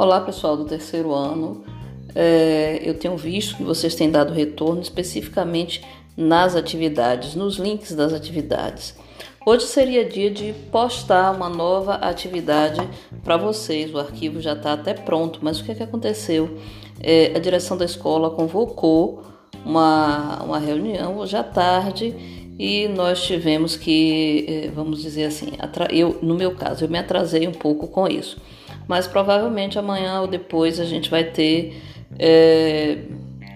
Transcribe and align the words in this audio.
Olá, 0.00 0.20
pessoal 0.20 0.56
do 0.56 0.64
terceiro 0.64 1.12
ano. 1.12 1.64
É, 2.14 2.80
eu 2.84 2.94
tenho 2.94 3.16
visto 3.16 3.56
que 3.56 3.64
vocês 3.64 3.96
têm 3.96 4.08
dado 4.08 4.32
retorno 4.32 4.80
especificamente 4.80 5.84
nas 6.16 6.54
atividades, 6.54 7.34
nos 7.34 7.56
links 7.56 7.96
das 7.96 8.12
atividades. 8.12 8.94
Hoje 9.44 9.66
seria 9.66 10.04
dia 10.04 10.30
de 10.30 10.52
postar 10.70 11.32
uma 11.32 11.48
nova 11.48 11.94
atividade 11.94 12.80
para 13.24 13.36
vocês. 13.36 13.92
O 13.92 13.98
arquivo 13.98 14.40
já 14.40 14.52
está 14.52 14.74
até 14.74 14.94
pronto, 14.94 15.40
mas 15.42 15.58
o 15.58 15.64
que, 15.64 15.72
é 15.72 15.74
que 15.74 15.82
aconteceu? 15.82 16.56
É, 17.00 17.32
a 17.34 17.40
direção 17.40 17.76
da 17.76 17.84
escola 17.84 18.30
convocou 18.30 19.24
uma, 19.66 20.44
uma 20.44 20.60
reunião 20.60 21.18
hoje 21.18 21.36
à 21.36 21.42
tarde 21.42 22.14
e 22.56 22.86
nós 22.86 23.20
tivemos 23.24 23.76
que, 23.76 24.46
é, 24.48 24.68
vamos 24.68 25.02
dizer 25.02 25.24
assim, 25.24 25.54
eu, 25.90 26.20
no 26.22 26.36
meu 26.36 26.54
caso, 26.54 26.84
eu 26.84 26.88
me 26.88 26.98
atrasei 26.98 27.48
um 27.48 27.52
pouco 27.52 27.88
com 27.88 28.06
isso 28.06 28.36
mas 28.88 29.06
provavelmente 29.06 29.78
amanhã 29.78 30.22
ou 30.22 30.26
depois 30.26 30.80
a 30.80 30.84
gente 30.84 31.10
vai 31.10 31.22
ter 31.22 31.80
é, 32.18 32.98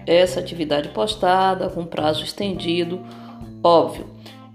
essa 0.05 0.39
atividade 0.39 0.89
postada 0.89 1.67
com 1.69 1.83
prazo 1.83 2.23
estendido, 2.23 3.01
óbvio. 3.63 4.13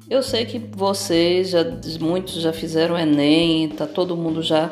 Eu 0.09 0.23
sei 0.23 0.47
que 0.47 0.59
vocês 0.59 1.51
já 1.51 1.63
muitos 2.01 2.41
já 2.41 2.53
fizeram 2.53 2.97
Enem, 2.97 3.69
tá 3.69 3.87
todo 3.87 4.17
mundo 4.17 4.43
já 4.43 4.71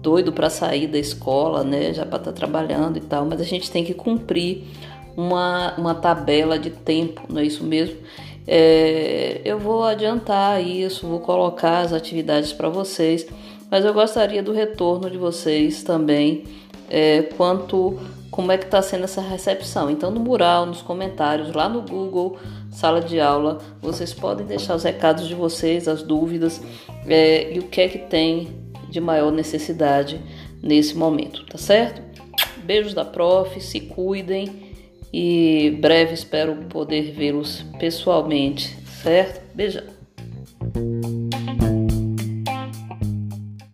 doido 0.00 0.32
para 0.32 0.50
sair 0.50 0.88
da 0.88 0.98
escola, 0.98 1.62
né? 1.62 1.92
Já 1.92 2.04
para 2.04 2.18
estar 2.18 2.32
tá 2.32 2.36
trabalhando 2.36 2.96
e 2.96 3.00
tal, 3.00 3.24
mas 3.24 3.40
a 3.40 3.44
gente 3.44 3.70
tem 3.70 3.84
que 3.84 3.94
cumprir 3.94 4.64
uma, 5.16 5.74
uma 5.76 5.94
tabela 5.94 6.58
de 6.58 6.70
tempo, 6.70 7.22
não 7.28 7.40
é 7.40 7.44
isso 7.44 7.62
mesmo? 7.62 7.96
É, 8.46 9.40
eu 9.44 9.58
vou 9.58 9.84
adiantar 9.84 10.60
isso, 10.60 11.06
vou 11.06 11.20
colocar 11.20 11.80
as 11.80 11.92
atividades 11.92 12.52
para 12.52 12.68
vocês 12.68 13.28
mas 13.72 13.86
eu 13.86 13.94
gostaria 13.94 14.42
do 14.42 14.52
retorno 14.52 15.08
de 15.08 15.16
vocês 15.16 15.82
também 15.82 16.44
é, 16.90 17.22
quanto 17.22 17.98
como 18.30 18.52
é 18.52 18.58
que 18.58 18.66
está 18.66 18.82
sendo 18.82 19.04
essa 19.04 19.22
recepção. 19.22 19.90
Então, 19.90 20.10
no 20.10 20.20
mural, 20.20 20.66
nos 20.66 20.82
comentários, 20.82 21.54
lá 21.54 21.70
no 21.70 21.80
Google, 21.80 22.38
sala 22.70 23.00
de 23.00 23.18
aula, 23.18 23.62
vocês 23.80 24.12
podem 24.12 24.44
deixar 24.44 24.74
os 24.74 24.84
recados 24.84 25.26
de 25.26 25.34
vocês, 25.34 25.88
as 25.88 26.02
dúvidas 26.02 26.60
é, 27.06 27.50
e 27.54 27.60
o 27.60 27.62
que 27.62 27.80
é 27.80 27.88
que 27.88 27.98
tem 27.98 28.48
de 28.90 29.00
maior 29.00 29.32
necessidade 29.32 30.20
nesse 30.62 30.94
momento, 30.94 31.46
tá 31.46 31.56
certo? 31.56 32.02
Beijos 32.64 32.92
da 32.92 33.06
prof, 33.06 33.58
se 33.58 33.80
cuidem 33.80 34.70
e 35.10 35.78
breve 35.80 36.12
espero 36.12 36.56
poder 36.68 37.10
vê-los 37.12 37.64
pessoalmente, 37.78 38.76
certo? 39.02 39.40
Beijão. 39.54 40.01